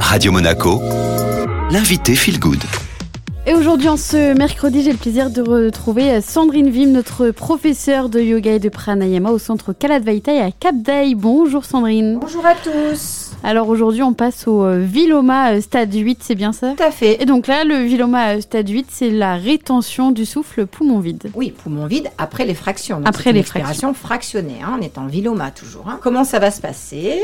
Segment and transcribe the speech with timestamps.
[0.00, 0.80] Radio Monaco,
[1.70, 2.62] l'invité Feel Good.
[3.46, 8.20] Et aujourd'hui, en ce mercredi, j'ai le plaisir de retrouver Sandrine Vim, notre professeure de
[8.20, 11.14] yoga et de pranayama au centre Kaladvaita à Cap Day.
[11.14, 12.18] Bonjour Sandrine.
[12.20, 13.25] Bonjour à tous.
[13.48, 16.72] Alors aujourd'hui, on passe au euh, Viloma euh, stade 8, c'est bien ça?
[16.76, 17.22] Tout à fait.
[17.22, 21.30] Et donc là, le Viloma euh, stade 8, c'est la rétention du souffle poumon vide.
[21.32, 22.96] Oui, poumon vide après les fractions.
[22.96, 25.88] Donc Après les expiration fractionnée, hein, on est en Viloma toujours.
[25.88, 26.00] hein.
[26.02, 27.20] Comment ça va se passer?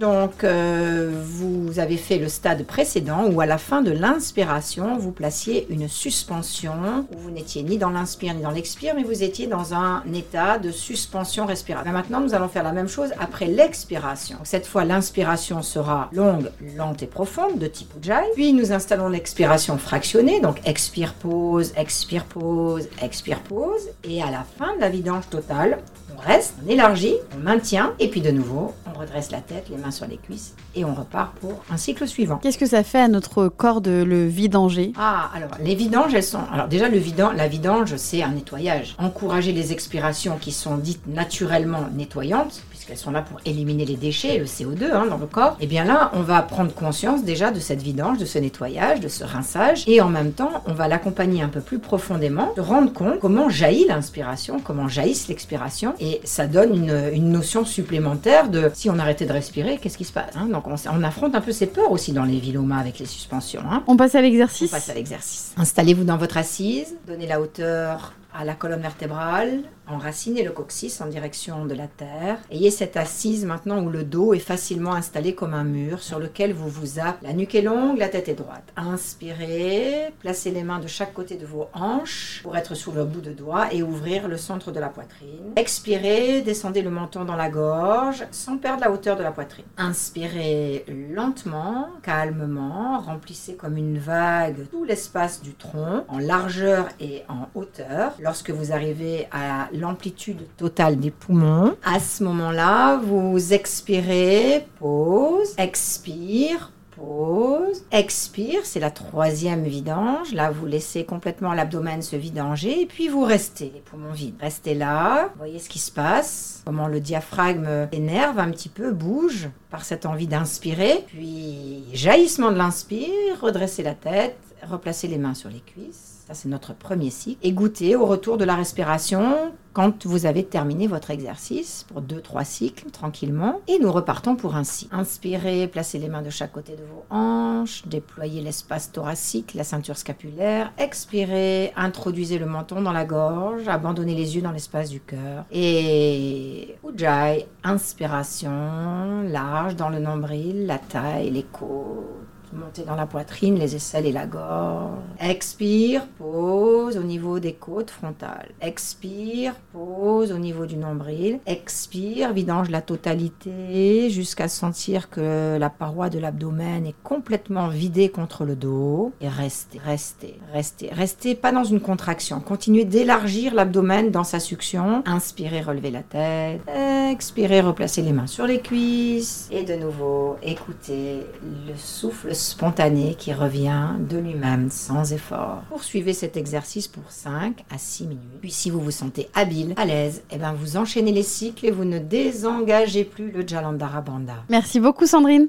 [0.00, 5.12] Donc, euh, vous avez fait le stade précédent où à la fin de l'inspiration, vous
[5.12, 9.46] placiez une suspension où vous n'étiez ni dans l'inspire ni dans l'expire, mais vous étiez
[9.46, 11.92] dans un état de suspension respiratoire.
[11.92, 14.38] Maintenant, nous allons faire la même chose après l'expiration.
[14.44, 18.28] Cette fois, l'inspiration sera longue, lente et profonde de type Ujjayi.
[18.34, 23.88] Puis nous installons l'expiration fractionnée, donc expire, pause, expire, pause, expire, pause.
[24.04, 25.78] Et à la fin de la vidange totale,
[26.16, 29.90] on reste, on élargit, on maintient, et puis de nouveau, redresse la tête, les mains
[29.90, 32.36] sur les cuisses, et on repart pour un cycle suivant.
[32.36, 34.92] Qu'est-ce que ça fait à notre corps de le vidanger?
[34.98, 36.40] Ah, alors les vidanges, elles sont.
[36.52, 37.32] Alors déjà, le vidan...
[37.32, 38.94] la vidange, c'est un nettoyage.
[38.98, 44.38] Encourager les expirations qui sont dites naturellement nettoyantes, puisqu'elles sont là pour éliminer les déchets,
[44.38, 45.56] le CO2 hein, dans le corps.
[45.60, 49.08] Et bien là, on va prendre conscience déjà de cette vidange, de ce nettoyage, de
[49.08, 52.92] ce rinçage, et en même temps, on va l'accompagner un peu plus profondément, se rendre
[52.92, 58.70] compte comment jaillit l'inspiration, comment jaillisse l'expiration, et ça donne une, une notion supplémentaire de
[58.74, 60.46] si on arrêtait de respirer, qu'est-ce qui se passe hein?
[60.46, 63.62] Donc on, on affronte un peu ces peurs aussi dans les vilomas avec les suspensions.
[63.70, 63.82] hein?
[63.86, 64.70] On passe à On l'exercice?
[64.70, 65.52] passe à l'exercice.
[65.56, 71.06] Installez-vous dans votre assise, donnez la hauteur à la colonne vertébrale, enracinez le coccyx en
[71.06, 72.38] direction de la terre.
[72.50, 76.52] Ayez cette assise maintenant où le dos est facilement installé comme un mur sur lequel
[76.52, 77.08] vous vous appuyez.
[77.22, 78.64] La nuque est longue, la tête est droite.
[78.76, 83.20] Inspirez, placez les mains de chaque côté de vos hanches pour être sous le bout
[83.20, 85.52] de doigt et ouvrir le centre de la poitrine.
[85.56, 89.64] Expirez, descendez le menton dans la gorge sans perdre la hauteur de la poitrine.
[89.78, 97.48] Inspirez lentement, calmement, remplissez comme une vague tout l'espace du tronc en largeur et en
[97.54, 98.12] hauteur.
[98.20, 106.72] Lorsque vous arrivez à l'amplitude totale des poumons, à ce moment-là, vous expirez, pause, expire,
[106.98, 110.32] Pause, expire, c'est la troisième vidange.
[110.32, 114.34] Là, vous laissez complètement l'abdomen se vidanger et puis vous restez les poumons vides.
[114.40, 119.48] Restez là, voyez ce qui se passe, comment le diaphragme énerve un petit peu, bouge
[119.70, 121.04] par cette envie d'inspirer.
[121.06, 124.36] Puis, jaillissement de l'inspire, redressez la tête,
[124.68, 126.18] replacez les mains sur les cuisses.
[126.28, 127.38] Ça, c'est notre premier cycle.
[127.42, 132.44] Et goûtez au retour de la respiration quand vous avez terminé votre exercice pour 2-3
[132.44, 133.62] cycles tranquillement.
[133.66, 134.94] Et nous repartons pour un cycle.
[134.94, 139.96] Inspirez, placez les mains de chaque côté de vos hanches, déployez l'espace thoracique, la ceinture
[139.96, 140.70] scapulaire.
[140.76, 145.46] Expirez, introduisez le menton dans la gorge, abandonnez les yeux dans l'espace du cœur.
[145.50, 152.17] Et Ujjayi, inspiration, large dans le nombril, la taille, les côtes.
[152.52, 154.98] Montez dans la poitrine, les aisselles et la gorge.
[155.20, 158.50] Expire, pause au niveau des côtes frontales.
[158.60, 161.40] Expire, pause au niveau du nombril.
[161.46, 168.44] Expire, vidange la totalité jusqu'à sentir que la paroi de l'abdomen est complètement vidée contre
[168.44, 169.12] le dos.
[169.20, 170.90] Et restez, restez, restez.
[170.92, 172.40] Restez pas dans une contraction.
[172.40, 175.02] Continuez d'élargir l'abdomen dans sa succion.
[175.06, 176.62] Inspirez, relevez la tête.
[177.10, 179.48] Expirez, replacez les mains sur les cuisses.
[179.50, 181.20] Et de nouveau, écoutez
[181.66, 185.62] le souffle spontané qui revient de lui-même sans effort.
[185.68, 188.40] Poursuivez cet exercice pour 5 à 6 minutes.
[188.40, 191.70] Puis si vous vous sentez habile, à l'aise, eh ben vous enchaînez les cycles et
[191.70, 194.44] vous ne désengagez plus le Jalandhara Bandha.
[194.48, 195.46] Merci beaucoup Sandrine.